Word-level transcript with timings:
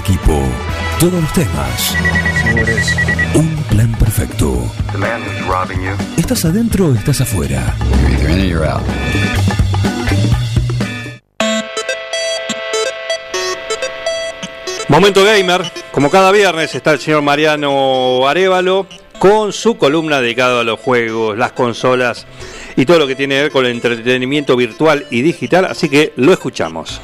equipo. 0.00 0.42
Todos 0.98 1.20
los 1.22 1.32
temas. 1.32 1.94
Un 3.34 3.54
plan 3.68 3.92
perfecto. 3.92 4.70
¿Estás 6.16 6.44
adentro 6.44 6.88
o 6.88 6.94
estás 6.94 7.20
afuera? 7.20 7.74
Momento 14.88 15.24
Gamer, 15.24 15.70
como 15.92 16.10
cada 16.10 16.32
viernes 16.32 16.74
está 16.74 16.92
el 16.92 16.98
señor 16.98 17.22
Mariano 17.22 18.26
Arevalo 18.26 18.86
con 19.18 19.52
su 19.52 19.76
columna 19.76 20.20
dedicada 20.20 20.62
a 20.62 20.64
los 20.64 20.80
juegos, 20.80 21.36
las 21.36 21.52
consolas 21.52 22.26
y 22.74 22.86
todo 22.86 22.98
lo 22.98 23.06
que 23.06 23.14
tiene 23.14 23.36
que 23.36 23.42
ver 23.42 23.52
con 23.52 23.66
el 23.66 23.72
entretenimiento 23.72 24.56
virtual 24.56 25.06
y 25.10 25.22
digital, 25.22 25.66
así 25.66 25.88
que 25.88 26.12
lo 26.16 26.32
escuchamos. 26.32 27.00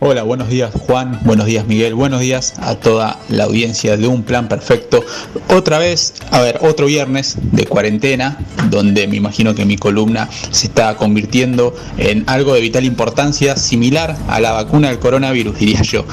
Hola, 0.00 0.22
buenos 0.22 0.48
días 0.48 0.72
Juan, 0.86 1.18
buenos 1.24 1.46
días 1.46 1.66
Miguel, 1.66 1.92
buenos 1.92 2.20
días 2.20 2.54
a 2.58 2.76
toda 2.76 3.18
la 3.28 3.44
audiencia 3.44 3.96
de 3.96 4.06
Un 4.06 4.22
Plan 4.22 4.46
Perfecto. 4.46 5.04
Otra 5.48 5.80
vez, 5.80 6.14
a 6.30 6.40
ver, 6.40 6.60
otro 6.62 6.86
viernes 6.86 7.36
de 7.50 7.66
cuarentena, 7.66 8.38
donde 8.70 9.08
me 9.08 9.16
imagino 9.16 9.56
que 9.56 9.64
mi 9.64 9.76
columna 9.76 10.28
se 10.52 10.68
está 10.68 10.94
convirtiendo 10.94 11.74
en 11.96 12.22
algo 12.28 12.54
de 12.54 12.60
vital 12.60 12.84
importancia, 12.84 13.56
similar 13.56 14.16
a 14.28 14.38
la 14.38 14.52
vacuna 14.52 14.86
del 14.86 15.00
coronavirus, 15.00 15.58
diría 15.58 15.82
yo. 15.82 16.04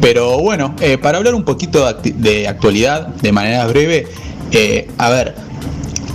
Pero 0.00 0.38
bueno, 0.38 0.76
eh, 0.80 0.96
para 0.96 1.18
hablar 1.18 1.34
un 1.34 1.42
poquito 1.42 1.92
de 1.94 2.46
actualidad, 2.46 3.08
de 3.08 3.32
manera 3.32 3.66
breve, 3.66 4.06
eh, 4.52 4.88
a 4.98 5.10
ver, 5.10 5.34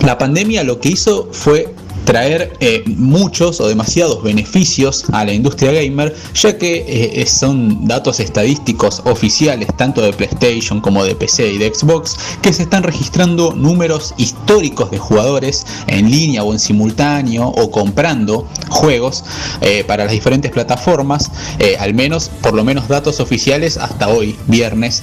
la 0.02 0.16
pandemia 0.16 0.64
lo 0.64 0.80
que 0.80 0.88
hizo 0.88 1.28
fue 1.32 1.74
traer 2.08 2.54
eh, 2.60 2.84
muchos 2.86 3.60
o 3.60 3.68
demasiados 3.68 4.22
beneficios 4.22 5.04
a 5.12 5.26
la 5.26 5.32
industria 5.34 5.72
gamer, 5.72 6.16
ya 6.32 6.56
que 6.56 6.86
eh, 6.88 7.26
son 7.26 7.86
datos 7.86 8.18
estadísticos 8.18 9.02
oficiales 9.04 9.68
tanto 9.76 10.00
de 10.00 10.14
PlayStation 10.14 10.80
como 10.80 11.04
de 11.04 11.14
PC 11.14 11.52
y 11.52 11.58
de 11.58 11.70
Xbox, 11.74 12.16
que 12.40 12.54
se 12.54 12.62
están 12.62 12.82
registrando 12.82 13.52
números 13.52 14.14
históricos 14.16 14.90
de 14.90 14.96
jugadores 14.96 15.66
en 15.86 16.10
línea 16.10 16.44
o 16.44 16.54
en 16.54 16.60
simultáneo 16.60 17.46
o 17.46 17.70
comprando 17.70 18.48
juegos 18.70 19.22
eh, 19.60 19.84
para 19.86 20.04
las 20.04 20.12
diferentes 20.14 20.50
plataformas, 20.50 21.30
al 21.78 21.92
menos 21.92 22.30
por 22.40 22.54
lo 22.54 22.64
menos 22.64 22.88
datos 22.88 23.20
oficiales 23.20 23.76
hasta 23.76 24.08
hoy, 24.08 24.34
viernes, 24.46 25.02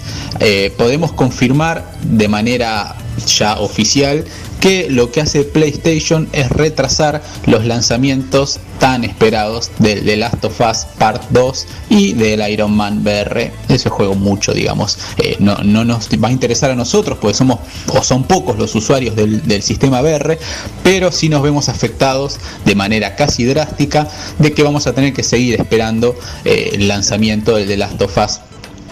podemos 0.75 1.11
confirmar 1.11 1.93
de 2.01 2.27
manera 2.27 2.95
ya 3.27 3.59
oficial 3.59 4.25
que 4.65 4.89
lo 4.89 5.11
que 5.11 5.21
hace 5.21 5.43
PlayStation 5.43 6.27
es 6.31 6.49
retrasar 6.49 7.21
los 7.45 7.65
lanzamientos 7.65 8.59
tan 8.79 9.03
esperados 9.03 9.69
de 9.77 10.01
The 10.01 10.17
Last 10.17 10.43
of 10.43 10.59
Us 10.59 10.87
Part 10.97 11.21
2 11.29 11.67
y 11.89 12.13
del 12.13 12.41
Iron 12.49 12.75
Man 12.75 13.03
VR. 13.03 13.51
Ese 13.69 13.89
juego 13.89 14.15
mucho, 14.15 14.55
digamos. 14.55 14.97
Eh, 15.17 15.37
no, 15.37 15.55
nos 15.63 16.09
va 16.09 16.29
a 16.29 16.31
interesar 16.31 16.71
a 16.71 16.75
nosotros, 16.75 17.19
porque 17.21 17.37
somos 17.37 17.59
o 17.89 18.01
son 18.01 18.23
pocos 18.23 18.57
los 18.57 18.73
usuarios 18.73 19.15
del, 19.15 19.61
sistema 19.61 20.01
VR, 20.01 20.39
pero 20.81 21.11
sí 21.11 21.29
nos 21.29 21.43
vemos 21.43 21.69
afectados 21.69 22.39
de 22.65 22.73
manera 22.73 23.15
casi 23.15 23.45
drástica 23.45 24.09
de 24.39 24.51
que 24.53 24.63
vamos 24.63 24.87
a 24.87 24.93
tener 24.93 25.13
que 25.13 25.21
seguir 25.21 25.61
esperando 25.61 26.15
eh, 26.43 26.71
el 26.73 26.87
lanzamiento 26.87 27.55
del 27.55 27.67
The 27.67 27.77
Last 27.77 28.01
of 28.01 28.17
Us 28.17 28.39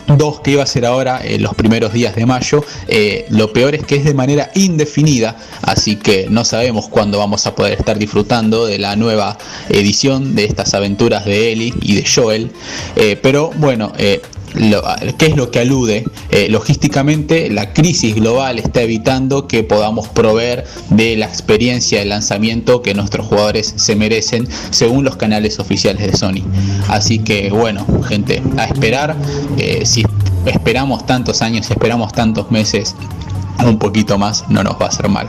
2 0.08 0.42
que 0.42 0.52
iba 0.52 0.64
a 0.64 0.66
ser 0.66 0.86
ahora 0.86 1.22
en 1.24 1.42
los 1.44 1.54
primeros 1.56 1.94
días 1.94 2.16
de 2.16 2.26
mayo. 2.26 2.64
Eh, 2.88 3.26
lo 3.30 3.54
peor 3.54 3.76
es 3.76 3.86
que 3.86 3.96
es 3.96 4.06
de 4.06 4.14
manera 4.14 4.52
indefinida, 4.56 5.38
así 5.62 5.96
que 5.96 6.28
no 6.30 6.46
sabemos 6.46 6.90
cuándo 6.90 7.18
vamos 7.18 7.46
a 7.48 7.56
poder 7.56 7.74
estar 7.74 7.98
disfrutando 7.98 8.66
de 8.66 8.80
la 8.80 8.96
nueva 8.96 9.38
edición 9.70 10.36
de 10.36 10.46
estas 10.46 10.74
aventuras 10.74 11.26
de 11.26 11.52
Ellie 11.52 11.74
y 11.82 11.96
de 11.96 12.06
Joel. 12.06 12.52
Eh, 12.96 13.18
pero 13.22 13.52
bueno, 13.58 13.94
¿Qué 14.54 15.26
es 15.26 15.36
lo 15.36 15.52
que 15.52 15.60
alude? 15.60 16.06
Eh, 16.30 16.48
logísticamente, 16.50 17.50
la 17.50 17.74
crisis 17.74 18.16
global 18.16 18.60
está 18.60 18.82
evitando 18.82 19.48
que 19.48 19.64
podamos 19.64 20.08
proveer 20.10 20.66
de 20.90 21.16
la 21.16 21.26
experiencia 21.26 22.00
de 22.00 22.06
lanzamiento 22.06 22.82
que 22.82 22.94
nuestros 22.94 23.28
jugadores 23.28 23.74
se 23.76 23.96
merecen 23.96 24.48
según 24.70 25.04
los 25.04 25.16
canales 25.16 25.60
oficiales 25.60 26.12
de 26.12 26.18
Sony. 26.18 26.44
Así 26.88 27.20
que, 27.20 27.50
bueno, 27.50 27.86
gente, 28.04 28.42
a 28.58 28.66
esperar. 28.66 29.16
Eh, 29.58 29.86
si 29.86 30.04
esperamos 30.46 31.06
tantos 31.06 31.42
años, 31.42 31.66
si 31.66 31.74
esperamos 31.74 32.14
tantos 32.14 32.52
meses, 32.52 32.96
un 33.66 33.78
poquito 33.78 34.18
más 34.18 34.46
no 34.50 34.64
nos 34.64 34.74
va 34.74 34.86
a 34.86 34.90
hacer 34.90 35.10
mal. 35.10 35.28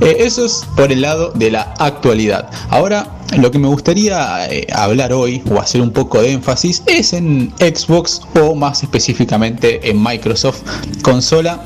Eh, 0.00 0.16
eso 0.20 0.44
es 0.44 0.66
por 0.76 0.92
el 0.92 1.02
lado 1.02 1.32
de 1.34 1.50
la 1.50 1.74
actualidad. 1.78 2.50
Ahora 2.70 3.15
lo 3.38 3.50
que 3.50 3.58
me 3.58 3.68
gustaría 3.68 4.46
eh, 4.50 4.66
hablar 4.72 5.12
hoy 5.12 5.42
o 5.50 5.58
hacer 5.58 5.80
un 5.80 5.90
poco 5.90 6.22
de 6.22 6.32
énfasis 6.32 6.82
es 6.86 7.12
en 7.12 7.52
Xbox 7.58 8.22
o 8.40 8.54
más 8.54 8.82
específicamente 8.82 9.88
en 9.88 10.02
Microsoft 10.02 10.62
consola 11.02 11.64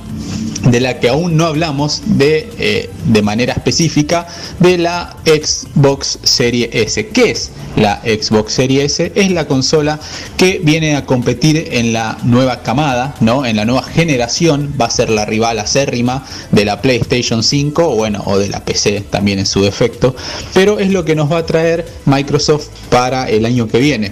de 0.65 0.81
la 0.81 1.01
que 1.01 1.09
aún 1.09 1.37
no 1.37 1.47
hablamos 1.47 2.03
de, 2.05 2.49
eh, 2.59 2.91
de 3.07 3.23
manera 3.23 3.55
específica 3.55 4.27
de 4.59 4.79
la 4.79 5.17
Xbox 5.25 6.19
Series 6.23 6.71
S. 6.73 7.09
¿Qué 7.09 7.31
es 7.31 7.51
la 7.77 8.01
Xbox 8.03 8.53
Series 8.53 9.01
S? 9.01 9.13
Es 9.15 9.31
la 9.31 9.47
consola 9.47 9.99
que 10.37 10.61
viene 10.63 10.97
a 10.97 11.07
competir 11.07 11.69
en 11.73 11.93
la 11.93 12.19
nueva 12.25 12.63
camada, 12.63 13.15
¿no? 13.21 13.47
en 13.47 13.57
la 13.57 13.65
nueva 13.65 13.83
generación, 13.83 14.75
va 14.81 14.87
a 14.87 14.91
ser 14.91 15.11
la 15.11 15.25
rival 15.25 15.59
acérrima 15.59 16.25
de 16.51 16.65
la 16.65 16.83
PlayStation 16.83 17.43
5 17.43 17.89
o, 17.89 17.97
bueno, 17.97 18.23
o 18.27 18.39
de 18.39 18.49
la 18.49 18.65
PC 18.65 19.03
también 19.11 19.39
en 19.39 19.47
su 19.47 19.63
defecto, 19.63 20.15
pero 20.55 20.79
es 20.79 20.91
lo 20.91 21.05
que 21.05 21.15
nos 21.15 21.31
va 21.31 21.39
a 21.39 21.47
traer 21.47 21.87
Microsoft 22.07 22.69
para 22.91 23.29
el 23.29 23.47
año 23.47 23.69
que 23.69 23.79
viene. 23.79 24.11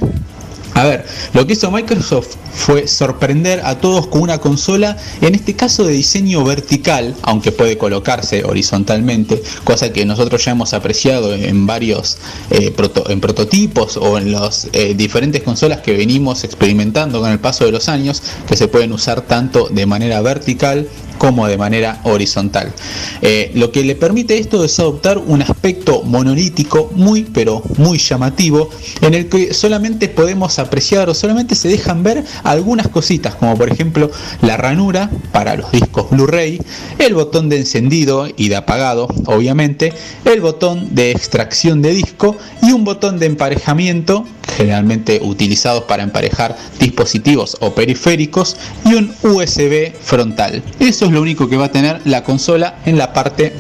A 0.79 0.85
ver, 0.85 1.05
lo 1.35 1.45
que 1.45 1.55
hizo 1.55 1.73
Microsoft 1.73 2.37
fue 2.55 2.87
sorprender 2.87 3.63
a 3.65 3.81
todos 3.81 4.07
con 4.07 4.23
una 4.23 4.39
consola, 4.39 4.97
en 5.21 5.35
este 5.35 5.57
caso 5.57 5.83
de 5.83 5.93
diseño 5.93 6.45
vertical, 6.45 7.17
aunque 7.23 7.51
puede 7.51 7.77
colocarse 7.77 8.45
horizontalmente, 8.45 9.43
cosa 9.65 9.93
que 9.93 10.05
nosotros 10.05 10.45
ya 10.45 10.53
hemos 10.53 10.75
apreciado 10.75 11.35
en 11.35 11.67
varios 11.67 12.19
eh, 12.51 12.71
prototipos 12.71 13.97
o 13.97 14.19
en 14.19 14.31
las 14.31 14.69
eh, 14.73 14.95
diferentes 14.95 15.43
consolas 15.43 15.81
que 15.81 15.97
venimos 15.97 16.45
experimentando 16.45 17.21
con 17.21 17.33
el 17.33 17.41
paso 17.41 17.65
de 17.65 17.73
los 17.73 17.89
años, 17.89 18.23
que 18.47 18.57
se 18.57 18.69
pueden 18.69 18.93
usar 18.93 19.23
tanto 19.23 19.69
de 19.69 19.85
manera 19.85 20.21
vertical 20.21 20.89
como 21.19 21.47
de 21.47 21.59
manera 21.59 22.01
horizontal. 22.05 22.73
Eh, 23.23 23.51
lo 23.55 23.71
que 23.73 23.85
le 23.85 23.97
permite 23.97 24.39
esto 24.39 24.65
es 24.65 24.79
adoptar 24.79 25.19
un 25.19 25.43
aspecto 25.43 26.03
monolítico 26.03 26.91
muy 26.95 27.25
pero 27.25 27.63
muy 27.77 27.99
llamativo 27.99 28.71
en 29.01 29.15
el 29.15 29.29
que 29.29 29.53
solamente 29.53 30.09
podemos 30.09 30.59
apreciar 30.59 31.09
o 31.09 31.15
solamente 31.15 31.55
se 31.55 31.69
dejan 31.69 32.03
ver 32.03 32.25
algunas 32.45 32.89
cositas 32.89 33.35
como 33.35 33.57
por 33.57 33.71
ejemplo 33.71 34.11
la 34.43 34.57
ranura 34.57 35.11
para 35.33 35.57
los 35.57 35.71
discos 35.73 36.11
Blu-ray, 36.11 36.61
el 36.99 37.15
botón 37.15 37.49
de 37.49 37.59
encendido 37.59 38.29
y 38.37 38.49
de 38.49 38.57
apagado 38.57 39.09
obviamente, 39.27 39.93
el 40.25 40.41
botón 40.41 40.95
de 40.95 41.11
extracción 41.11 41.83
de 41.83 41.95
disco 41.95 42.37
y 42.63 42.73
un 42.73 42.85
botón 42.85 43.19
de 43.19 43.27
emparejamiento 43.27 44.25
generalmente 44.59 45.21
utilizados 45.23 45.85
para 45.85 46.03
emparejar 46.03 46.57
dispositivos 46.81 47.57
o 47.61 47.75
periféricos 47.75 48.57
y 48.85 48.95
un 48.95 49.15
USB 49.23 49.93
frontal. 50.03 50.65
Eso 50.81 51.07
es 51.07 51.13
lo 51.13 51.23
único 51.23 51.49
que 51.49 51.57
va 51.57 51.67
a 51.67 51.73
tener 51.73 52.01
la 52.05 52.25
consola 52.25 52.81
en 52.85 52.99
la 52.99 53.13
parte 53.13 53.53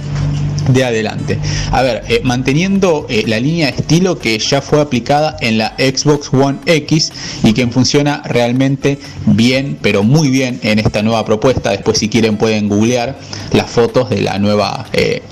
de 0.73 0.85
adelante. 0.85 1.39
A 1.71 1.83
ver, 1.83 2.03
eh, 2.09 2.21
manteniendo 2.25 3.07
eh, 3.09 3.23
la 3.27 3.39
línea 3.39 3.71
de 3.71 3.77
estilo 3.77 4.19
que 4.19 4.39
ya 4.39 4.61
fue 4.61 4.81
aplicada 4.81 5.37
en 5.41 5.57
la 5.57 5.75
Xbox 5.79 6.33
One 6.33 6.59
X 6.67 7.13
y 7.45 7.53
que 7.53 7.67
funciona 7.69 8.21
realmente 8.25 8.99
bien, 9.27 9.79
pero 9.81 10.03
muy 10.03 10.29
bien 10.29 10.59
en 10.65 10.81
esta 10.81 11.03
nueva 11.03 11.25
propuesta. 11.25 11.71
Después 11.71 11.99
si 11.99 12.09
quieren 12.09 12.37
pueden 12.37 12.69
googlear 12.69 13.17
las 13.53 13.71
fotos 13.71 14.11
de 14.11 14.23
la 14.23 14.39
nueva... 14.39 14.87
Eh, 14.93 15.23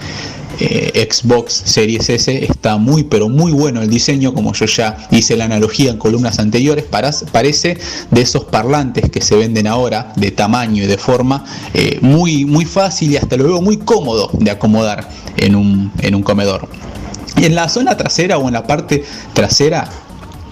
eh, 0.58 1.08
Xbox 1.10 1.52
Series 1.64 2.08
S 2.08 2.44
está 2.44 2.76
muy 2.76 3.04
pero 3.04 3.28
muy 3.28 3.52
bueno 3.52 3.82
el 3.82 3.90
diseño 3.90 4.34
como 4.34 4.52
yo 4.52 4.66
ya 4.66 4.96
hice 5.10 5.36
la 5.36 5.44
analogía 5.44 5.90
en 5.90 5.98
columnas 5.98 6.38
anteriores. 6.38 6.84
Parece 6.84 7.78
de 8.10 8.20
esos 8.20 8.44
parlantes 8.44 9.10
que 9.10 9.20
se 9.20 9.36
venden 9.36 9.66
ahora 9.66 10.12
de 10.16 10.30
tamaño 10.30 10.84
y 10.84 10.86
de 10.86 10.98
forma 10.98 11.44
eh, 11.74 11.98
muy 12.00 12.44
muy 12.44 12.64
fácil 12.64 13.12
y 13.12 13.16
hasta 13.16 13.36
lo 13.36 13.44
veo 13.44 13.60
muy 13.60 13.78
cómodo 13.78 14.30
de 14.32 14.50
acomodar 14.50 15.08
en 15.36 15.54
un, 15.54 15.92
en 16.00 16.14
un 16.14 16.22
comedor. 16.22 16.68
En 17.36 17.54
la 17.54 17.68
zona 17.68 17.96
trasera 17.96 18.38
o 18.38 18.46
en 18.46 18.54
la 18.54 18.66
parte 18.66 19.04
trasera 19.34 19.90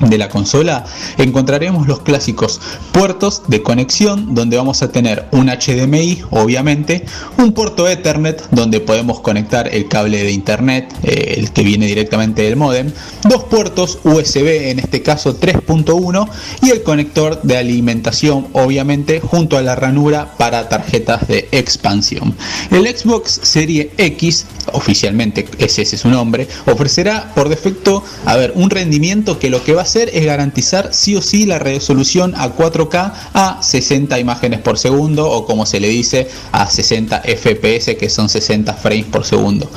de 0.09 0.19
la 0.19 0.29
consola 0.29 0.85
encontraremos 1.19 1.87
los 1.87 2.01
clásicos 2.01 2.61
puertos 2.93 3.43
de 3.49 3.63
conexión 3.63 4.35
donde 4.35 4.57
vamos 4.57 4.83
a 4.83 4.93
tener 4.93 5.27
un 5.33 5.49
HDMI 5.49 6.23
obviamente 6.31 7.05
un 7.39 7.53
puerto 7.53 7.89
Ethernet 7.89 8.49
donde 8.51 8.81
podemos 8.81 9.21
conectar 9.21 9.73
el 9.73 9.89
cable 9.89 10.23
de 10.23 10.33
internet 10.33 10.95
eh, 11.03 11.35
el 11.39 11.53
que 11.53 11.63
viene 11.63 11.87
directamente 11.87 12.43
del 12.43 12.57
modem 12.57 12.91
dos 13.29 13.45
puertos 13.45 13.99
USB 14.05 14.71
en 14.71 14.79
este 14.79 15.03
caso 15.03 15.39
3.1 15.39 16.29
y 16.63 16.71
el 16.71 16.83
conector 16.83 17.41
de 17.43 17.57
alimentación 17.57 18.49
obviamente 18.53 19.21
junto 19.21 19.57
a 19.57 19.63
la 19.63 19.75
ranura 19.75 20.35
para 20.37 20.69
tarjetas 20.69 21.27
de 21.29 21.49
expansión. 21.53 22.35
El 22.71 22.87
Xbox 22.87 23.41
Serie 23.43 23.91
X 23.97 24.47
oficialmente 24.73 25.47
ese 25.59 25.83
es 25.83 25.91
su 26.01 26.09
nombre 26.09 26.49
ofrecerá 26.67 27.33
por 27.35 27.49
defecto 27.49 28.03
a 28.25 28.37
ver 28.37 28.53
un 28.55 28.71
rendimiento 28.71 29.39
que 29.39 29.51
lo 29.51 29.63
que 29.63 29.75
va 29.75 29.83
a 29.83 29.87
es 30.03 30.25
garantizar 30.25 30.93
sí 30.93 31.17
o 31.17 31.23
sí 31.23 31.47
la 31.47 31.59
resolución 31.59 32.35
a 32.37 32.55
4K 32.55 33.13
a 33.33 33.63
60 33.63 34.19
imágenes 34.19 34.61
por 34.61 34.79
segundo 34.79 35.31
o 35.31 35.47
como 35.47 35.67
se 35.67 35.81
le 35.81 35.89
dice 35.89 36.29
a 36.53 36.69
60 36.69 37.23
FPS 37.23 37.97
que 37.97 38.11
son 38.11 38.29
60 38.29 38.75
frames 38.75 39.07
por 39.07 39.25
segundo. 39.25 39.71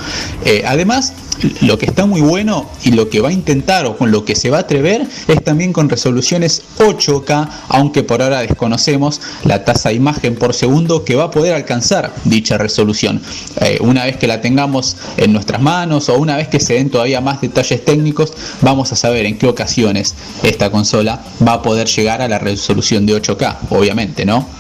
Eh, 0.43 0.63
además, 0.65 1.13
lo 1.61 1.77
que 1.77 1.85
está 1.85 2.05
muy 2.05 2.21
bueno 2.21 2.69
y 2.83 2.91
lo 2.91 3.09
que 3.09 3.21
va 3.21 3.29
a 3.29 3.33
intentar 3.33 3.85
o 3.85 3.97
con 3.97 4.11
lo 4.11 4.25
que 4.25 4.35
se 4.35 4.49
va 4.49 4.57
a 4.57 4.61
atrever 4.61 5.07
es 5.27 5.43
también 5.43 5.73
con 5.73 5.89
resoluciones 5.89 6.63
8K, 6.79 7.49
aunque 7.69 8.03
por 8.03 8.21
ahora 8.21 8.41
desconocemos 8.41 9.21
la 9.43 9.63
tasa 9.65 9.89
de 9.89 9.95
imagen 9.95 10.35
por 10.35 10.53
segundo 10.53 11.03
que 11.03 11.15
va 11.15 11.25
a 11.25 11.31
poder 11.31 11.53
alcanzar 11.53 12.13
dicha 12.23 12.57
resolución. 12.57 13.21
Eh, 13.61 13.77
una 13.81 14.05
vez 14.05 14.17
que 14.17 14.27
la 14.27 14.41
tengamos 14.41 14.97
en 15.17 15.33
nuestras 15.33 15.61
manos 15.61 16.09
o 16.09 16.17
una 16.17 16.37
vez 16.37 16.47
que 16.47 16.59
se 16.59 16.73
den 16.73 16.89
todavía 16.89 17.21
más 17.21 17.41
detalles 17.41 17.83
técnicos, 17.83 18.33
vamos 18.61 18.91
a 18.91 18.95
saber 18.95 19.25
en 19.25 19.37
qué 19.37 19.47
ocasiones 19.47 20.15
esta 20.43 20.71
consola 20.71 21.21
va 21.45 21.53
a 21.53 21.61
poder 21.61 21.87
llegar 21.87 22.21
a 22.21 22.27
la 22.27 22.39
resolución 22.39 23.05
de 23.05 23.21
8K, 23.21 23.57
obviamente, 23.69 24.25
¿no? 24.25 24.56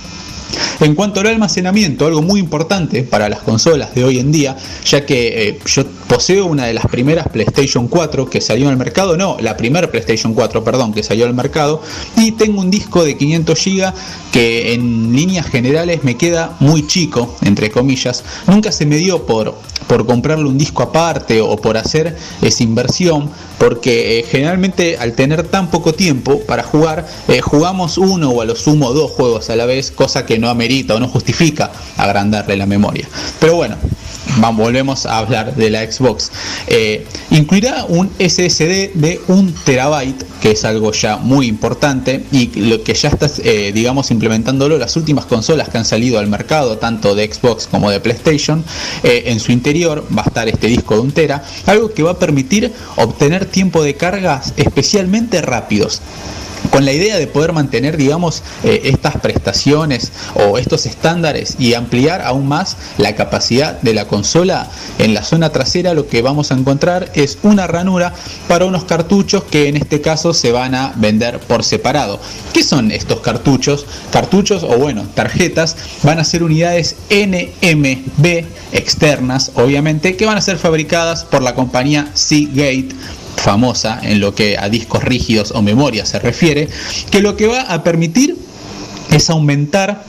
En 0.79 0.93
cuanto 0.93 1.19
al 1.19 1.27
almacenamiento, 1.27 2.05
algo 2.05 2.21
muy 2.21 2.39
importante 2.39 3.01
para 3.03 3.29
las 3.29 3.39
consolas 3.39 3.95
de 3.95 4.03
hoy 4.03 4.19
en 4.19 4.31
día, 4.31 4.55
ya 4.85 5.05
que 5.05 5.49
eh, 5.49 5.59
yo 5.65 5.85
poseo 6.07 6.45
una 6.45 6.65
de 6.65 6.73
las 6.73 6.85
primeras 6.85 7.27
PlayStation 7.29 7.87
4 7.87 8.29
que 8.29 8.41
salió 8.41 8.69
al 8.69 8.77
mercado, 8.77 9.17
no, 9.17 9.37
la 9.39 9.57
primera 9.57 9.89
PlayStation 9.89 10.33
4, 10.33 10.63
perdón, 10.63 10.93
que 10.93 11.01
salió 11.01 11.25
al 11.25 11.33
mercado, 11.33 11.81
y 12.15 12.31
tengo 12.33 12.61
un 12.61 12.69
disco 12.69 13.03
de 13.03 13.17
500 13.17 13.65
GB 13.65 13.93
que 14.31 14.73
en 14.73 15.15
líneas 15.15 15.47
generales 15.47 16.03
me 16.03 16.15
queda 16.15 16.55
muy 16.59 16.85
chico, 16.85 17.35
entre 17.41 17.71
comillas. 17.71 18.23
Nunca 18.45 18.71
se 18.71 18.85
me 18.85 18.97
dio 18.97 19.25
por, 19.25 19.55
por 19.87 20.05
comprarle 20.05 20.45
un 20.45 20.57
disco 20.57 20.83
aparte 20.83 21.41
o 21.41 21.55
por 21.57 21.77
hacer 21.77 22.15
esa 22.41 22.63
inversión, 22.63 23.31
porque 23.57 24.19
eh, 24.19 24.25
generalmente 24.29 24.97
al 24.97 25.13
tener 25.13 25.43
tan 25.47 25.69
poco 25.69 25.93
tiempo 25.93 26.39
para 26.41 26.63
jugar, 26.63 27.07
eh, 27.27 27.41
jugamos 27.41 27.97
uno 27.97 28.29
o 28.29 28.41
a 28.41 28.45
lo 28.45 28.55
sumo 28.55 28.93
dos 28.93 29.11
juegos 29.11 29.49
a 29.49 29.55
la 29.55 29.65
vez, 29.65 29.91
cosa 29.91 30.25
que 30.25 30.36
no 30.37 30.49
amerita 30.49 30.95
o 30.95 30.99
no 30.99 31.07
justifica 31.07 31.71
agrandarle 31.97 32.57
la 32.57 32.65
memoria. 32.65 33.07
Pero 33.39 33.55
bueno, 33.55 33.77
volvemos 34.55 35.05
a 35.05 35.17
hablar 35.17 35.55
de 35.55 35.69
la 35.69 35.89
Xbox. 35.91 36.31
Eh, 36.67 37.05
incluirá 37.31 37.85
un 37.85 38.09
SSD 38.19 38.93
de 38.93 39.19
un 39.27 39.53
terabyte, 39.53 40.23
que 40.41 40.51
es 40.51 40.63
algo 40.63 40.91
ya 40.91 41.17
muy 41.17 41.47
importante 41.47 42.23
y 42.31 42.47
lo 42.59 42.83
que 42.83 42.93
ya 42.93 43.09
está, 43.09 43.29
eh, 43.43 43.71
digamos, 43.73 44.11
implementándolo 44.11 44.77
las 44.77 44.95
últimas 44.95 45.25
consolas 45.25 45.69
que 45.69 45.77
han 45.77 45.85
salido 45.85 46.19
al 46.19 46.27
mercado, 46.27 46.77
tanto 46.77 47.15
de 47.15 47.31
Xbox 47.31 47.67
como 47.67 47.89
de 47.89 47.99
PlayStation. 47.99 48.63
Eh, 49.03 49.23
en 49.27 49.39
su 49.39 49.51
interior 49.51 50.05
va 50.15 50.23
a 50.23 50.27
estar 50.27 50.47
este 50.47 50.67
disco 50.67 50.95
de 50.95 51.01
un 51.01 51.11
tera, 51.11 51.43
algo 51.65 51.93
que 51.93 52.03
va 52.03 52.11
a 52.11 52.19
permitir 52.19 52.71
obtener 52.95 53.45
tiempo 53.45 53.83
de 53.83 53.95
cargas 53.95 54.53
especialmente 54.57 55.41
rápidos 55.41 56.01
con 56.71 56.85
la 56.85 56.93
idea 56.93 57.17
de 57.17 57.27
poder 57.27 57.53
mantener, 57.53 57.97
digamos, 57.97 58.43
eh, 58.63 58.81
estas 58.85 59.17
prestaciones 59.17 60.11
o 60.35 60.57
estos 60.57 60.85
estándares 60.85 61.55
y 61.59 61.73
ampliar 61.73 62.21
aún 62.21 62.47
más 62.47 62.77
la 62.97 63.15
capacidad 63.15 63.79
de 63.81 63.93
la 63.93 64.07
consola, 64.07 64.69
en 64.99 65.13
la 65.13 65.23
zona 65.23 65.49
trasera 65.49 65.93
lo 65.93 66.07
que 66.07 66.21
vamos 66.21 66.51
a 66.51 66.55
encontrar 66.55 67.11
es 67.13 67.37
una 67.43 67.67
ranura 67.67 68.13
para 68.47 68.65
unos 68.65 68.85
cartuchos 68.85 69.43
que 69.43 69.67
en 69.67 69.77
este 69.77 70.01
caso 70.01 70.33
se 70.33 70.51
van 70.51 70.75
a 70.75 70.93
vender 70.95 71.39
por 71.39 71.63
separado. 71.63 72.19
¿Qué 72.53 72.63
son 72.63 72.91
estos 72.91 73.19
cartuchos? 73.21 73.85
Cartuchos 74.11 74.63
o 74.63 74.77
bueno, 74.77 75.05
tarjetas 75.13 75.75
van 76.03 76.19
a 76.19 76.23
ser 76.23 76.43
unidades 76.43 76.95
NMB 77.09 78.45
externas, 78.71 79.51
obviamente, 79.55 80.15
que 80.15 80.25
van 80.25 80.37
a 80.37 80.41
ser 80.41 80.57
fabricadas 80.57 81.23
por 81.23 81.41
la 81.41 81.55
compañía 81.55 82.09
Seagate 82.13 82.89
famosa 83.37 83.99
en 84.03 84.19
lo 84.19 84.35
que 84.35 84.57
a 84.57 84.69
discos 84.69 85.03
rígidos 85.03 85.51
o 85.51 85.61
memoria 85.61 86.05
se 86.05 86.19
refiere, 86.19 86.67
que 87.09 87.21
lo 87.21 87.37
que 87.37 87.47
va 87.47 87.61
a 87.61 87.83
permitir 87.83 88.35
es 89.11 89.29
aumentar 89.29 90.03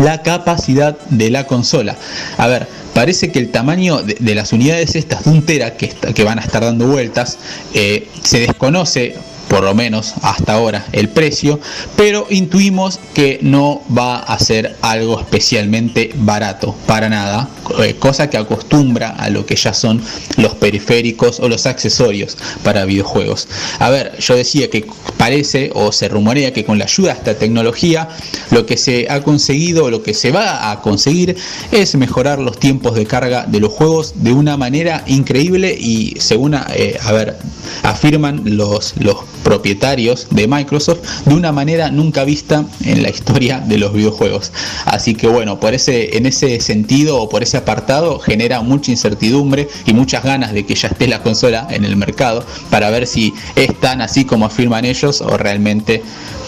la 0.00 0.22
capacidad 0.22 0.98
de 1.10 1.30
la 1.30 1.46
consola. 1.46 1.96
A 2.38 2.46
ver, 2.46 2.66
parece 2.94 3.30
que 3.30 3.38
el 3.38 3.50
tamaño 3.50 4.02
de, 4.02 4.34
las 4.34 4.52
unidades 4.52 4.94
estas 4.96 5.24
de 5.24 5.30
un 5.30 5.42
tera 5.42 5.76
que, 5.76 5.88
que 5.88 6.24
van 6.24 6.38
a 6.38 6.42
estar 6.42 6.64
dando 6.64 6.86
vueltas 6.86 7.38
eh, 7.74 8.08
se 8.22 8.40
desconoce 8.40 9.16
por 9.48 9.64
lo 9.64 9.74
menos 9.74 10.14
hasta 10.22 10.54
ahora 10.54 10.86
el 10.92 11.08
precio, 11.08 11.60
pero 11.96 12.26
intuimos 12.30 13.00
que 13.14 13.38
no 13.42 13.82
va 13.96 14.18
a 14.18 14.38
ser 14.38 14.76
algo 14.82 15.20
especialmente 15.20 16.10
barato, 16.14 16.74
para 16.86 17.08
nada, 17.08 17.48
eh, 17.82 17.94
cosa 17.98 18.30
que 18.30 18.38
acostumbra 18.38 19.10
a 19.10 19.28
lo 19.30 19.46
que 19.46 19.56
ya 19.56 19.74
son 19.74 20.02
los 20.36 20.54
periféricos 20.54 21.40
o 21.40 21.48
los 21.48 21.66
accesorios 21.66 22.36
para 22.62 22.84
videojuegos. 22.84 23.48
A 23.78 23.90
ver, 23.90 24.18
yo 24.18 24.36
decía 24.36 24.70
que 24.70 24.86
parece 25.16 25.70
o 25.74 25.92
se 25.92 26.08
rumorea 26.08 26.52
que 26.52 26.64
con 26.64 26.78
la 26.78 26.84
ayuda 26.84 27.12
de 27.12 27.18
esta 27.18 27.34
tecnología 27.34 28.08
lo 28.50 28.66
que 28.66 28.76
se 28.76 29.06
ha 29.08 29.22
conseguido 29.22 29.84
o 29.84 29.90
lo 29.90 30.02
que 30.02 30.14
se 30.14 30.32
va 30.32 30.70
a 30.70 30.80
conseguir 30.80 31.36
es 31.70 31.94
mejorar 31.94 32.38
los 32.38 32.58
tiempos 32.58 32.94
de 32.94 33.06
carga 33.06 33.46
de 33.46 33.60
los 33.60 33.72
juegos 33.72 34.14
de 34.16 34.32
una 34.32 34.56
manera 34.56 35.04
increíble 35.06 35.76
y 35.78 36.16
según 36.18 36.54
eh, 36.54 36.98
a 37.02 37.12
ver, 37.12 37.36
afirman 37.82 38.42
los, 38.56 38.94
los 38.98 39.16
propietarios 39.42 40.28
de 40.30 40.46
Microsoft 40.46 41.00
de 41.26 41.34
una 41.34 41.52
manera 41.52 41.90
nunca 41.90 42.24
vista 42.24 42.64
en 42.84 43.02
la 43.02 43.10
historia 43.10 43.60
de 43.60 43.78
los 43.78 43.92
videojuegos. 43.92 44.52
Así 44.84 45.14
que 45.14 45.26
bueno, 45.26 45.60
por 45.60 45.74
ese, 45.74 46.16
en 46.16 46.26
ese 46.26 46.60
sentido 46.60 47.20
o 47.20 47.28
por 47.28 47.42
ese 47.42 47.56
apartado 47.56 48.18
genera 48.18 48.62
mucha 48.62 48.90
incertidumbre 48.90 49.68
y 49.86 49.92
muchas 49.92 50.24
ganas 50.24 50.52
de 50.52 50.64
que 50.64 50.74
ya 50.74 50.88
esté 50.88 51.08
la 51.08 51.22
consola 51.22 51.66
en 51.70 51.84
el 51.84 51.96
mercado 51.96 52.44
para 52.70 52.90
ver 52.90 53.06
si 53.06 53.32
es 53.56 53.78
tan 53.80 54.00
así 54.00 54.24
como 54.24 54.46
afirman 54.46 54.84
ellos 54.84 55.20
o 55.20 55.36
realmente 55.36 56.02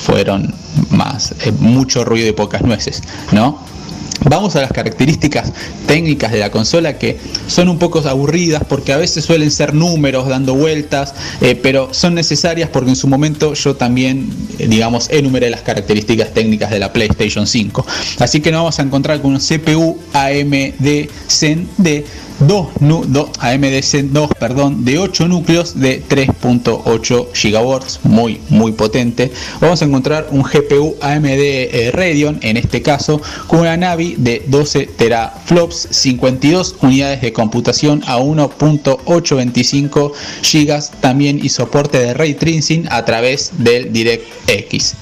fueron 0.04 0.54
más, 0.90 1.34
eh, 1.44 1.52
mucho 1.60 2.04
ruido 2.04 2.28
y 2.28 2.32
pocas 2.32 2.62
nueces, 2.62 3.02
¿no? 3.32 3.58
Vamos 4.22 4.56
a 4.56 4.62
las 4.62 4.72
características 4.72 5.52
técnicas 5.86 6.32
de 6.32 6.38
la 6.38 6.50
consola 6.50 6.98
que 6.98 7.18
son 7.46 7.68
un 7.68 7.78
poco 7.78 8.00
aburridas 8.08 8.62
porque 8.66 8.92
a 8.92 8.96
veces 8.96 9.24
suelen 9.24 9.50
ser 9.50 9.74
números 9.74 10.28
dando 10.28 10.54
vueltas, 10.54 11.14
eh, 11.40 11.54
pero 11.60 11.92
son 11.92 12.14
necesarias 12.14 12.70
porque 12.72 12.90
en 12.90 12.96
su 12.96 13.06
momento 13.06 13.54
yo 13.54 13.76
también, 13.76 14.30
eh, 14.58 14.66
digamos, 14.66 15.10
enumeré 15.10 15.50
las 15.50 15.60
características 15.62 16.32
técnicas 16.32 16.70
de 16.70 16.78
la 16.78 16.92
PlayStation 16.92 17.46
5. 17.46 17.86
Así 18.18 18.40
que 18.40 18.50
nos 18.50 18.60
vamos 18.60 18.78
a 18.78 18.82
encontrar 18.82 19.20
con 19.20 19.32
un 19.32 19.40
CPU 19.40 19.98
AMD 20.14 21.08
Zen 21.28 21.68
de 21.76 22.06
2, 22.40 22.68
AMD 23.38 24.12
2 24.12 24.30
perdón, 24.38 24.84
de 24.84 24.98
8 24.98 25.28
núcleos 25.28 25.78
de 25.80 26.02
3.8 26.02 27.28
GHz, 27.32 28.00
muy 28.04 28.40
muy 28.48 28.72
potente. 28.72 29.30
Vamos 29.60 29.82
a 29.82 29.84
encontrar 29.84 30.28
un 30.30 30.42
GPU 30.42 30.96
AMD 31.00 31.26
eh, 31.26 31.90
Radeon, 31.92 32.38
en 32.42 32.56
este 32.56 32.82
caso, 32.82 33.20
con 33.46 33.60
una 33.60 33.76
Navi 33.76 34.16
de 34.18 34.42
12 34.46 34.86
teraflops, 34.96 35.88
52 35.90 36.76
unidades 36.82 37.20
de 37.20 37.32
computación 37.32 38.02
a 38.06 38.18
1.825 38.18 40.12
GB, 40.42 41.00
también 41.00 41.38
y 41.42 41.48
soporte 41.48 41.98
de 41.98 42.14
ray 42.14 42.34
tracing 42.34 42.86
a 42.90 43.04
través 43.04 43.52
del 43.58 43.92
DirectX. 43.92 44.94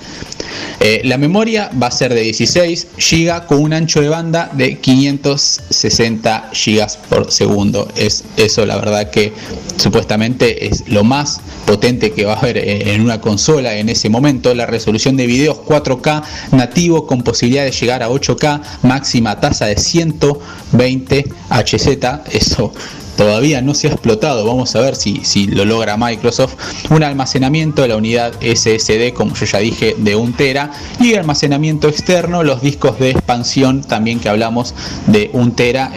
Eh, 0.81 1.01
la 1.05 1.19
memoria 1.19 1.71
va 1.81 1.89
a 1.89 1.91
ser 1.91 2.13
de 2.15 2.23
16 2.23 2.89
GB 2.97 3.47
con 3.47 3.63
un 3.63 3.73
ancho 3.73 4.01
de 4.01 4.09
banda 4.09 4.51
de 4.53 4.79
560 4.79 6.51
GB 6.53 6.87
por 7.09 7.31
segundo. 7.31 7.89
Es 7.97 8.25
eso 8.37 8.67
la 8.67 8.77
verdad 8.77 9.11
que 9.11 9.33
supuestamente 9.77 10.67
es 10.67 10.89
lo 10.89 11.05
más 11.05 11.41
potente 11.67 12.13
que 12.13 12.25
va 12.25 12.35
a 12.35 12.39
haber 12.39 12.59
en 12.59 13.01
una 13.01 13.21
consola 13.21 13.77
en 13.77 13.89
ese 13.89 14.09
momento. 14.09 14.55
La 14.55 14.67
resolución 14.67 15.17
de 15.17 15.27
videos 15.27 15.59
4K 15.59 16.23
nativo 16.53 17.07
con 17.07 17.23
posibilidad 17.23 17.65
de 17.65 17.71
llegar 17.71 18.03
a 18.03 18.09
8K, 18.09 18.61
máxima 18.83 19.41
tasa 19.41 19.67
de 19.67 19.77
120 19.77 21.25
Hz. 21.51 21.89
Eso 22.33 22.73
todavía 23.16 23.62
no 23.62 23.75
se 23.75 23.88
ha 23.88 23.90
explotado, 23.90 24.45
vamos 24.45 24.75
a 24.76 24.81
ver 24.81 24.97
si, 24.97 25.21
si 25.25 25.47
lo 25.47 25.64
logra 25.64 25.97
Microsoft, 25.97 26.54
un 26.90 27.02
almacenamiento 27.02 27.83
de 27.83 27.88
la 27.88 27.97
unidad 27.97 28.33
SSD, 28.40 29.12
como 29.14 29.35
yo 29.35 29.47
ya 29.47 29.59
dije, 29.59 29.95
de 29.99 30.16
1 30.16 30.35
tera, 30.37 30.71
y 31.00 31.14
almacenamiento 31.14 31.88
externo, 31.88 32.42
los 32.42 32.62
discos 32.62 32.99
de 32.99 33.11
expansión 33.11 33.83
también 33.83 34.21
que 34.21 34.28
hablamos 34.28 34.75
de 35.07 35.31
1 35.33 35.52
tera 35.52 35.92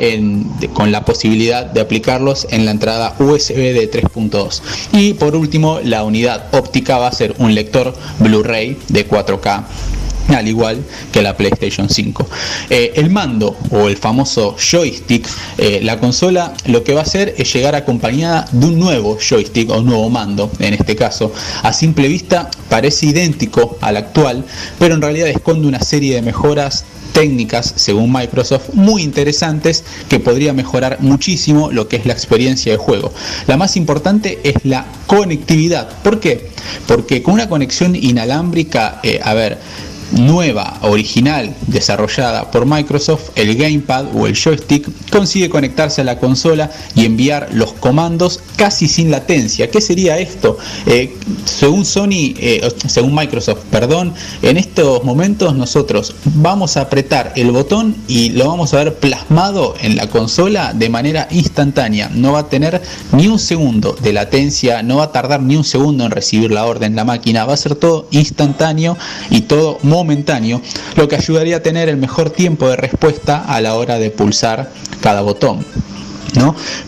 con 0.73 0.91
la 0.91 1.05
posibilidad 1.05 1.65
de 1.65 1.81
aplicarlos 1.81 2.47
en 2.49 2.65
la 2.65 2.71
entrada 2.71 3.15
USB 3.19 3.55
de 3.55 3.89
3.2. 3.91 4.61
Y 4.93 5.13
por 5.13 5.35
último, 5.35 5.79
la 5.83 6.03
unidad 6.03 6.53
óptica 6.53 6.97
va 6.97 7.07
a 7.07 7.11
ser 7.11 7.35
un 7.39 7.55
lector 7.55 7.93
Blu-ray 8.19 8.77
de 8.89 9.07
4K 9.07 9.63
al 10.35 10.47
igual 10.47 10.83
que 11.11 11.21
la 11.21 11.35
PlayStation 11.35 11.89
5. 11.89 12.27
Eh, 12.69 12.93
el 12.95 13.09
mando 13.09 13.57
o 13.71 13.87
el 13.87 13.97
famoso 13.97 14.55
joystick, 14.57 15.27
eh, 15.57 15.79
la 15.83 15.99
consola 15.99 16.53
lo 16.65 16.83
que 16.83 16.93
va 16.93 17.01
a 17.01 17.03
hacer 17.03 17.35
es 17.37 17.51
llegar 17.53 17.75
acompañada 17.75 18.47
de 18.51 18.65
un 18.65 18.79
nuevo 18.79 19.17
joystick 19.17 19.69
o 19.69 19.81
nuevo 19.81 20.09
mando, 20.09 20.51
en 20.59 20.73
este 20.73 20.95
caso. 20.95 21.31
A 21.63 21.73
simple 21.73 22.07
vista 22.07 22.49
parece 22.69 23.07
idéntico 23.07 23.77
al 23.81 23.97
actual, 23.97 24.45
pero 24.79 24.95
en 24.95 25.01
realidad 25.01 25.27
esconde 25.27 25.67
una 25.67 25.79
serie 25.79 26.15
de 26.15 26.21
mejoras 26.21 26.85
técnicas, 27.13 27.73
según 27.77 28.11
Microsoft, 28.11 28.73
muy 28.73 29.01
interesantes 29.01 29.85
que 30.09 30.19
podría 30.19 30.51
mejorar 30.51 30.97
muchísimo 30.99 31.71
lo 31.71 31.87
que 31.87 31.95
es 31.95 32.05
la 32.05 32.11
experiencia 32.11 32.73
de 32.73 32.77
juego. 32.77 33.13
La 33.47 33.55
más 33.55 33.77
importante 33.77 34.39
es 34.43 34.55
la 34.65 34.85
conectividad. 35.07 35.87
¿Por 36.03 36.19
qué? 36.19 36.49
Porque 36.87 37.23
con 37.23 37.35
una 37.35 37.47
conexión 37.47 37.95
inalámbrica, 37.95 38.99
eh, 39.01 39.21
a 39.23 39.33
ver, 39.33 39.59
nueva, 40.11 40.77
original, 40.81 41.55
desarrollada 41.67 42.51
por 42.51 42.65
Microsoft, 42.65 43.29
el 43.35 43.55
gamepad 43.55 44.15
o 44.15 44.27
el 44.27 44.35
joystick 44.35 44.87
consigue 45.11 45.49
conectarse 45.49 46.01
a 46.01 46.03
la 46.03 46.19
consola 46.19 46.71
y 46.95 47.05
enviar 47.05 47.49
los 47.53 47.73
comandos 47.73 48.39
casi 48.55 48.87
sin 48.87 49.11
latencia. 49.11 49.69
¿Qué 49.69 49.81
sería 49.81 50.17
esto? 50.17 50.57
Eh, 50.85 51.15
según 51.45 51.85
Sony, 51.85 52.33
eh, 52.37 52.67
según 52.87 53.15
Microsoft, 53.15 53.59
perdón, 53.71 54.13
en 54.41 54.57
estos 54.57 55.03
momentos 55.03 55.55
nosotros 55.55 56.15
vamos 56.35 56.77
a 56.77 56.81
apretar 56.81 57.33
el 57.35 57.51
botón 57.51 57.95
y 58.07 58.29
lo 58.29 58.47
vamos 58.47 58.73
a 58.73 58.77
ver 58.77 58.95
plasmado 58.95 59.75
en 59.81 59.95
la 59.95 60.07
consola 60.07 60.73
de 60.73 60.89
manera 60.89 61.27
instantánea. 61.31 62.09
No 62.13 62.33
va 62.33 62.39
a 62.39 62.49
tener 62.49 62.81
ni 63.11 63.27
un 63.27 63.39
segundo 63.39 63.95
de 64.01 64.13
latencia, 64.13 64.83
no 64.83 64.97
va 64.97 65.05
a 65.05 65.11
tardar 65.11 65.41
ni 65.41 65.55
un 65.55 65.63
segundo 65.63 66.05
en 66.05 66.11
recibir 66.11 66.51
la 66.51 66.65
orden 66.65 66.95
la 66.95 67.03
máquina, 67.03 67.45
va 67.45 67.53
a 67.53 67.57
ser 67.57 67.75
todo 67.75 68.07
instantáneo 68.11 68.97
y 69.29 69.41
todo 69.41 69.79
momentáneo, 69.95 70.61
lo 70.95 71.07
que 71.07 71.15
ayudaría 71.15 71.57
a 71.57 71.63
tener 71.63 71.89
el 71.89 71.97
mejor 71.97 72.29
tiempo 72.29 72.67
de 72.69 72.75
respuesta 72.75 73.43
a 73.45 73.61
la 73.61 73.75
hora 73.75 73.97
de 73.97 74.11
pulsar 74.11 74.71
cada 75.01 75.21
botón. 75.21 75.65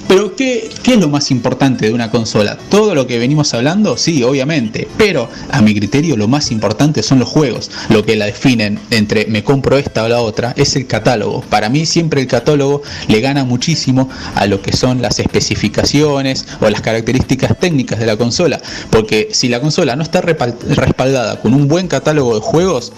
Pero 0.07 0.35
¿qué, 0.35 0.69
¿qué, 0.83 0.93
es 0.93 0.99
lo 0.99 1.09
más 1.09 1.31
importante 1.31 1.87
de 1.87 1.93
una 1.93 2.11
consola? 2.11 2.57
¿Todo 2.69 2.95
lo 2.95 3.07
que 3.07 3.19
venimos 3.19 3.53
hablando? 3.53 3.97
Sí, 3.97 4.23
obviamente, 4.23 4.87
pero 4.97 5.29
a 5.51 5.61
mi 5.61 5.73
criterio 5.73 6.17
lo 6.17 6.27
más 6.27 6.51
importante 6.51 7.03
son 7.03 7.19
los 7.19 7.29
juegos. 7.29 7.71
Lo 7.89 8.03
que 8.03 8.15
la 8.15 8.25
definen 8.25 8.79
entre 8.91 9.25
me 9.27 9.43
compro 9.43 9.77
esta 9.77 10.03
o 10.03 10.07
la 10.07 10.21
otra 10.21 10.53
es 10.57 10.75
el 10.75 10.87
catálogo. 10.87 11.41
Para 11.41 11.69
mí 11.69 11.85
siempre 11.85 12.21
el 12.21 12.27
catálogo 12.27 12.81
le 13.07 13.21
gana 13.21 13.43
muchísimo 13.43 14.09
a 14.35 14.45
lo 14.47 14.61
que 14.61 14.75
son 14.75 15.01
las 15.01 15.19
especificaciones 15.19 16.45
o 16.61 16.69
las 16.69 16.81
características 16.81 17.57
técnicas 17.59 17.99
de 17.99 18.05
la 18.05 18.17
consola. 18.17 18.61
Porque 18.89 19.29
si 19.31 19.47
la 19.49 19.59
consola 19.59 19.95
no 19.95 20.03
está 20.03 20.21
respaldada 20.21 21.39
con 21.39 21.53
un 21.53 21.67
buen 21.67 21.87
catálogo 21.87 22.35
de 22.35 22.41
juegos, 22.41 22.93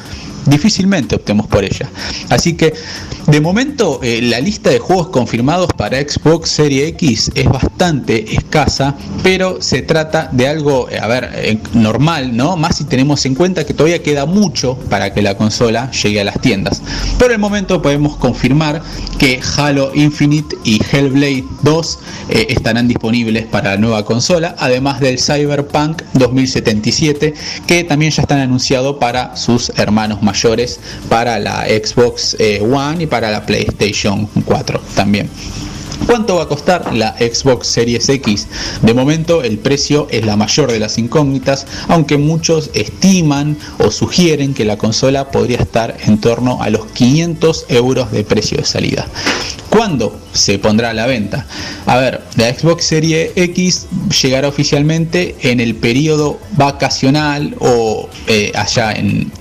difícilmente 0.49 1.15
optemos 1.15 1.47
por 1.47 1.63
ella. 1.63 1.89
Así 2.29 2.53
que 2.53 2.73
de 3.27 3.41
momento 3.41 3.99
eh, 4.01 4.21
la 4.23 4.39
lista 4.39 4.71
de 4.71 4.79
juegos 4.79 5.09
confirmados 5.09 5.69
para 5.77 5.99
Xbox 5.99 6.49
Series 6.49 6.89
X 6.89 7.31
es 7.35 7.45
bastante 7.45 8.33
escasa, 8.33 8.95
pero 9.21 9.61
se 9.61 9.83
trata 9.83 10.29
de 10.31 10.47
algo, 10.47 10.89
eh, 10.89 10.97
a 10.99 11.05
ver, 11.05 11.29
eh, 11.35 11.59
normal, 11.73 12.35
¿no? 12.35 12.57
Más 12.57 12.77
si 12.77 12.85
tenemos 12.85 13.23
en 13.27 13.35
cuenta 13.35 13.65
que 13.65 13.75
todavía 13.75 14.01
queda 14.01 14.25
mucho 14.25 14.79
para 14.89 15.13
que 15.13 15.21
la 15.21 15.37
consola 15.37 15.91
llegue 15.91 16.21
a 16.21 16.23
las 16.23 16.41
tiendas. 16.41 16.81
Por 17.19 17.31
el 17.31 17.37
momento 17.37 17.81
podemos 17.83 18.17
confirmar 18.17 18.81
que 19.19 19.39
Halo 19.57 19.91
Infinite 19.93 20.57
y 20.63 20.81
Hellblade 20.91 21.45
2 21.61 21.99
estarán 22.29 22.87
disponibles 22.87 23.45
para 23.45 23.71
la 23.71 23.77
nueva 23.77 24.05
consola, 24.05 24.55
además 24.57 25.01
del 25.01 25.19
Cyberpunk 25.19 26.01
2077, 26.13 27.33
que 27.67 27.83
también 27.83 28.11
ya 28.11 28.23
están 28.23 28.39
anunciados 28.39 28.97
para 28.97 29.35
sus 29.35 29.71
hermanos 29.75 30.21
mayores, 30.23 30.38
para 31.09 31.37
la 31.39 31.65
Xbox 31.65 32.37
One 32.61 33.03
y 33.03 33.07
para 33.07 33.19
para 33.19 33.31
la 33.31 33.45
PlayStation 33.45 34.29
4 34.45 34.79
también. 34.95 35.29
¿Cuánto 36.07 36.37
va 36.37 36.43
a 36.43 36.47
costar 36.47 36.93
la 36.93 37.17
Xbox 37.17 37.67
Series 37.67 38.07
X? 38.07 38.47
De 38.81 38.93
momento 38.93 39.43
el 39.43 39.57
precio 39.57 40.07
es 40.09 40.25
la 40.25 40.37
mayor 40.37 40.71
de 40.71 40.79
las 40.79 40.97
incógnitas, 40.97 41.67
aunque 41.89 42.17
muchos 42.17 42.69
estiman 42.73 43.57
o 43.79 43.91
sugieren 43.91 44.53
que 44.53 44.63
la 44.63 44.77
consola 44.77 45.31
podría 45.31 45.57
estar 45.57 45.97
en 46.05 46.21
torno 46.21 46.63
a 46.63 46.69
los 46.69 46.85
500 46.85 47.65
euros 47.67 48.09
de 48.13 48.23
precio 48.23 48.57
de 48.59 48.63
salida. 48.63 49.05
¿Cuándo 49.69 50.19
se 50.33 50.57
pondrá 50.57 50.89
a 50.89 50.93
la 50.93 51.05
venta? 51.05 51.45
A 51.85 51.97
ver, 51.97 52.21
la 52.35 52.53
Xbox 52.53 52.85
Series 52.85 53.31
X 53.35 53.87
llegará 54.21 54.47
oficialmente 54.47 55.35
en 55.41 55.59
el 55.59 55.75
periodo 55.75 56.39
vacacional 56.57 57.55
o 57.59 58.09
eh, 58.27 58.51
allá 58.55 58.91
en, 58.93 59.31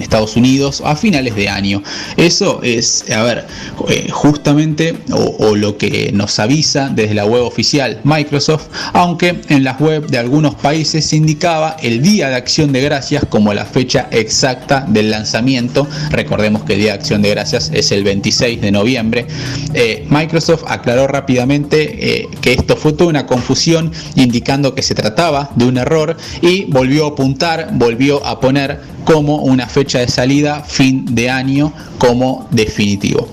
Estados 0.00 0.36
Unidos 0.36 0.82
a 0.84 0.96
finales 0.96 1.34
de 1.34 1.48
año. 1.48 1.82
Eso 2.16 2.60
es, 2.62 3.10
a 3.10 3.22
ver, 3.22 3.46
eh, 3.88 4.08
justamente 4.10 4.94
o, 5.10 5.56
lo 5.56 5.78
que 5.78 6.12
nos 6.12 6.38
avisa 6.38 6.90
desde 6.90 7.14
la 7.14 7.24
web 7.24 7.42
oficial 7.42 8.00
Microsoft, 8.04 8.66
aunque 8.92 9.40
en 9.48 9.64
las 9.64 9.80
web 9.80 10.06
de 10.06 10.18
algunos 10.18 10.54
países 10.56 11.06
se 11.06 11.16
indicaba 11.16 11.76
el 11.82 12.02
día 12.02 12.28
de 12.28 12.36
acción 12.36 12.72
de 12.72 12.82
gracias 12.82 13.24
como 13.28 13.54
la 13.54 13.64
fecha 13.64 14.08
exacta 14.10 14.84
del 14.86 15.10
lanzamiento. 15.10 15.88
Recordemos 16.10 16.64
que 16.64 16.74
el 16.74 16.80
día 16.80 16.92
de 16.92 16.98
acción 16.98 17.22
de 17.22 17.30
gracias 17.30 17.70
es 17.72 17.90
el 17.90 18.04
26 18.04 18.60
de 18.60 18.70
noviembre. 18.70 19.26
Eh, 19.74 20.06
Microsoft 20.08 20.64
aclaró 20.68 21.06
rápidamente 21.06 22.20
eh, 22.22 22.28
que 22.40 22.52
esto 22.52 22.76
fue 22.76 22.92
toda 22.92 23.10
una 23.10 23.26
confusión 23.26 23.92
indicando 24.14 24.74
que 24.74 24.82
se 24.82 24.94
trataba 24.94 25.50
de 25.56 25.66
un 25.66 25.78
error 25.78 26.16
y 26.40 26.64
volvió 26.64 27.06
a 27.06 27.08
apuntar, 27.08 27.70
volvió 27.72 28.24
a 28.24 28.40
poner 28.40 28.80
como 29.04 29.38
una 29.38 29.66
fecha 29.66 29.98
de 29.98 30.08
salida 30.08 30.62
fin 30.62 31.04
de 31.14 31.28
año 31.28 31.72
como 31.98 32.48
definitivo. 32.50 33.28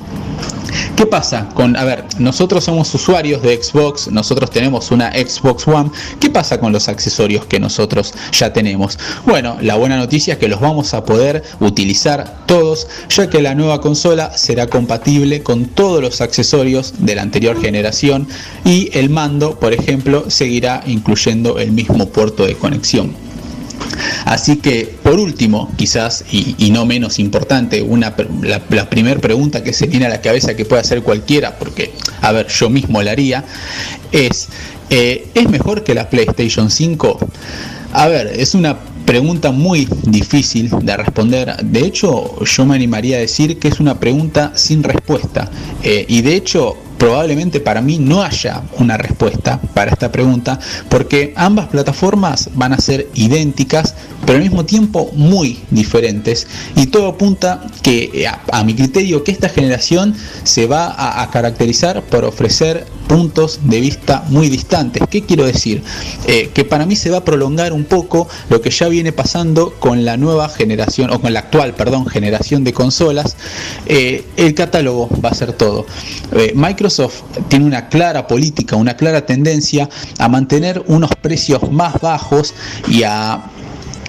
¿Qué 0.96 1.06
pasa 1.06 1.50
con, 1.54 1.76
a 1.76 1.84
ver, 1.84 2.06
nosotros 2.20 2.64
somos 2.64 2.94
usuarios 2.94 3.42
de 3.42 3.62
Xbox, 3.62 4.10
nosotros 4.10 4.50
tenemos 4.52 4.92
una 4.92 5.12
Xbox 5.12 5.68
One, 5.68 5.92
¿qué 6.20 6.30
pasa 6.30 6.60
con 6.60 6.72
los 6.72 6.88
accesorios 6.88 7.46
que 7.46 7.60
nosotros 7.60 8.14
ya 8.32 8.54
tenemos? 8.54 8.98
Bueno, 9.26 9.58
la 9.62 9.76
buena 9.76 9.98
noticia 9.98 10.34
es 10.34 10.40
que 10.40 10.48
los 10.48 10.60
vamos 10.60 10.94
a 10.94 11.06
poder 11.06 11.44
utilizar 11.60 12.46
todos, 12.46 12.88
ya 13.10 13.30
que 13.30 13.42
la 13.42 13.56
nueva 13.56 13.82
consola 13.82 14.38
será 14.38 14.68
compatible 14.68 15.44
con 15.44 15.66
todos 15.66 16.02
los 16.02 16.22
accesorios 16.22 16.94
de 17.00 17.16
la 17.16 17.22
anterior 17.22 17.60
generación 17.60 18.28
y 18.66 18.90
el 18.94 19.10
mando, 19.10 19.60
por 19.60 19.74
ejemplo, 19.74 20.30
seguirá 20.30 20.84
incluyendo 20.86 21.60
el 21.60 21.72
mismo 21.72 22.10
puerto 22.10 22.46
de 22.46 22.56
conexión. 22.56 23.31
Así 24.26 24.58
que, 24.58 24.96
por 25.04 25.20
último, 25.20 25.72
quizás, 25.78 26.24
y, 26.32 26.72
no 26.72 26.86
menos 26.86 27.20
importante, 27.20 27.82
una, 27.82 28.16
la, 28.42 28.90
primera 28.90 29.20
pregunta 29.20 29.64
que 29.64 29.74
se 29.74 29.88
viene 29.88 30.06
a 30.06 30.10
la 30.10 30.22
cabeza 30.22 30.56
que 30.56 30.66
puede 30.66 30.82
hacer 30.82 31.02
cualquiera, 31.04 31.58
porque, 31.58 31.92
a 32.22 32.32
ver, 32.32 32.48
yo 32.48 32.70
mismo 32.70 33.02
la 33.02 33.12
haría, 33.12 33.44
es, 34.12 34.50
eh, 34.90 35.28
¿es 35.34 35.50
mejor 35.50 35.84
que 35.84 35.94
la 35.94 36.10
PlayStation 36.10 36.70
5? 36.70 37.20
A 37.94 38.08
ver, 38.08 38.28
es 38.28 38.56
una 38.56 38.78
pregunta 39.06 39.52
muy 39.52 39.88
difícil 40.04 40.70
de 40.84 40.98
responder. 40.98 41.58
De 41.64 41.82
hecho, 41.82 42.44
yo 42.46 42.66
me 42.66 42.76
animaría 42.76 43.18
a 43.18 43.20
decir 43.20 43.60
que 43.60 43.68
es 43.68 43.80
una 43.80 44.00
pregunta 44.00 44.54
sin 44.56 44.84
respuesta. 44.84 45.50
Eh, 45.84 46.06
y 46.08 46.22
de 46.22 46.36
hecho, 46.36 46.78
probablemente 47.02 47.60
para 47.60 47.82
mí 47.82 47.98
no 47.98 48.22
haya 48.22 48.62
una 48.78 48.96
respuesta 48.96 49.60
para 49.74 49.90
esta 49.90 50.12
pregunta 50.12 50.60
porque 50.88 51.34
ambas 51.36 51.66
plataformas 51.70 52.52
van 52.54 52.74
a 52.74 52.78
ser 52.78 53.10
idénticas 53.16 53.96
pero 54.26 54.38
al 54.38 54.44
mismo 54.44 54.66
tiempo 54.66 55.10
muy 55.14 55.60
diferentes. 55.72 56.48
Y 56.76 56.88
todo 56.88 57.08
apunta 57.08 57.66
que 57.82 58.28
a, 58.52 58.64
mi 58.64 58.76
criterio 58.76 59.24
que 59.24 59.32
esta 59.32 59.50
generación 59.50 60.16
se 60.44 60.68
va 60.68 61.22
a, 61.22 61.30
caracterizar 61.32 62.04
por 62.04 62.26
ofrecer 62.26 62.86
puntos 63.12 63.60
de 63.64 63.82
vista 63.82 64.24
muy 64.30 64.48
distantes. 64.48 65.04
¿Qué 65.10 65.24
quiero 65.24 65.46
decir? 65.46 65.84
Eh, 66.28 66.50
que 66.54 66.64
para 66.64 66.86
mí 66.86 66.96
se 66.96 67.10
va 67.10 67.18
a 67.18 67.26
prolongar 67.26 67.74
un 67.74 67.84
poco 67.84 68.30
lo 68.50 68.62
que 68.62 68.70
ya 68.70 68.88
viene 68.88 69.12
pasando 69.12 69.74
con 69.80 70.06
la 70.06 70.16
nueva 70.16 70.48
generación, 70.48 71.12
o 71.12 71.20
con 71.20 71.34
la 71.34 71.42
actual, 71.42 71.74
perdón, 71.74 72.06
generación 72.06 72.64
de 72.64 72.72
consolas. 72.72 73.36
Eh, 73.86 74.24
el 74.38 74.54
catálogo 74.54 75.10
va 75.24 75.28
a 75.28 75.34
ser 75.34 75.52
todo. 75.52 75.86
Eh, 76.32 76.54
Microsoft 76.56 77.24
tiene 77.50 77.66
una 77.66 77.90
clara 77.90 78.28
política, 78.28 78.78
una 78.78 78.96
clara 78.96 79.26
tendencia 79.26 79.90
a 80.18 80.30
mantener 80.30 80.82
unos 80.88 81.12
precios 81.22 81.70
más 81.70 82.00
bajos 82.00 82.54
y 82.88 83.04
a 83.04 83.51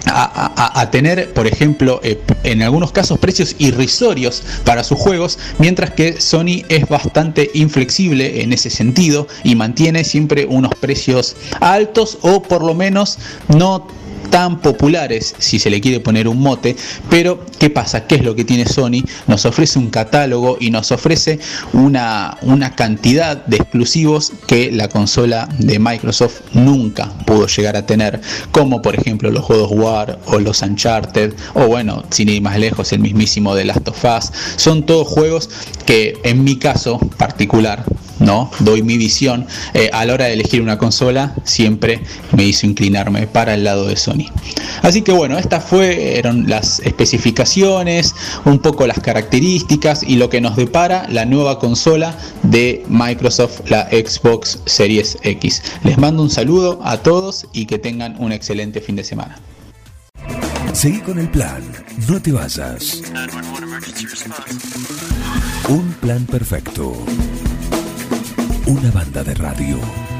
a, 0.05 0.89
tener, 0.91 1.33
por 1.33 1.47
ejemplo, 1.47 1.99
eh, 2.03 2.19
en 2.43 2.61
algunos 2.61 2.91
casos 2.91 3.19
precios 3.19 3.55
irrisorios 3.57 4.43
para 4.65 4.83
sus 4.83 4.97
juegos, 4.97 5.39
mientras 5.59 5.91
que 5.91 6.19
Sony 6.19 6.63
es 6.69 6.87
bastante 6.87 7.49
inflexible 7.53 8.41
en 8.41 8.53
ese 8.53 8.69
sentido 8.69 9.27
y 9.43 9.55
mantiene 9.55 10.03
siempre 10.03 10.45
unos 10.45 10.73
precios 10.75 11.35
altos 11.61 12.17
o 12.21 12.43
por 12.43 12.63
lo 12.63 12.73
menos 12.73 13.17
no 13.47 13.87
tan 14.33 14.61
populares, 14.61 15.35
si 15.37 15.59
se 15.59 15.69
le 15.69 15.79
quiere 15.79 15.99
poner 15.99 16.27
un 16.27 16.39
mote, 16.39 16.75
pero 17.07 17.45
¿qué 17.59 17.69
pasa? 17.69 18.07
¿Qué 18.07 18.15
es 18.15 18.23
lo 18.23 18.33
que 18.33 18.43
tiene 18.43 18.65
Sony? 18.65 19.03
Nos 19.27 19.45
ofrece 19.45 19.77
un 19.77 19.91
catálogo 19.91 20.57
y 20.59 20.71
nos 20.71 20.91
ofrece 20.91 21.37
una, 21.71 22.39
una 22.41 22.75
cantidad 22.75 23.45
de 23.45 23.57
exclusivos 23.57 24.31
que 24.47 24.71
la 24.71 24.87
consola 24.87 25.47
de 25.59 25.77
Microsoft 25.77 26.41
nunca 26.53 27.13
pudo 27.27 27.45
llegar 27.45 27.75
a 27.75 27.85
tener, 27.85 28.21
como 28.49 28.81
por 28.81 28.95
ejemplo 28.95 29.29
los 29.29 29.45
juegos 29.45 29.69
War 29.71 30.17
o 30.25 30.39
los 30.39 30.63
Uncharted, 30.63 31.35
o 31.53 31.67
bueno, 31.67 32.03
sin 32.09 32.27
ir 32.27 32.41
más 32.41 32.57
lejos, 32.57 32.91
el 32.91 33.01
mismísimo 33.01 33.53
de 33.53 33.65
Last 33.65 33.87
of 33.87 34.03
Us. 34.03 34.31
Son 34.55 34.83
todos 34.83 35.07
juegos 35.07 35.47
que 35.85 36.19
en 36.23 36.43
mi 36.43 36.57
caso 36.57 36.97
particular 37.19 37.85
¿no? 38.23 38.49
Doy 38.59 38.81
mi 38.81 38.97
visión. 38.97 39.45
Eh, 39.73 39.89
a 39.93 40.05
la 40.05 40.13
hora 40.13 40.25
de 40.25 40.33
elegir 40.33 40.61
una 40.61 40.77
consola, 40.77 41.35
siempre 41.43 42.01
me 42.35 42.45
hizo 42.45 42.65
inclinarme 42.65 43.27
para 43.27 43.53
el 43.53 43.63
lado 43.63 43.87
de 43.87 43.95
Sony. 43.95 44.25
Así 44.81 45.01
que 45.01 45.11
bueno, 45.11 45.37
estas 45.37 45.63
fueron 45.65 46.49
las 46.49 46.79
especificaciones, 46.79 48.15
un 48.45 48.59
poco 48.59 48.87
las 48.87 48.99
características 48.99 50.03
y 50.03 50.15
lo 50.15 50.29
que 50.29 50.41
nos 50.41 50.55
depara 50.55 51.07
la 51.09 51.25
nueva 51.25 51.59
consola 51.59 52.15
de 52.43 52.83
Microsoft, 52.87 53.61
la 53.69 53.87
Xbox 53.89 54.59
Series 54.65 55.17
X. 55.21 55.61
Les 55.83 55.97
mando 55.97 56.23
un 56.23 56.29
saludo 56.29 56.79
a 56.83 56.97
todos 56.97 57.45
y 57.53 57.65
que 57.65 57.77
tengan 57.77 58.15
un 58.19 58.31
excelente 58.31 58.81
fin 58.81 58.95
de 58.95 59.03
semana. 59.03 59.37
Seguí 60.73 60.99
con 61.01 61.19
el 61.19 61.29
plan, 61.29 61.61
no 62.09 62.21
te 62.21 62.31
vayas. 62.31 63.01
Un 65.69 65.93
plan 66.01 66.25
perfecto. 66.25 67.05
Una 68.65 68.91
banda 68.91 69.23
de 69.25 69.33
radio. 69.33 70.12